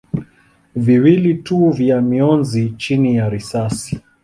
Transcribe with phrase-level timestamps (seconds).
[0.85, 3.99] viwili tu vya mionzi chini ya risasi.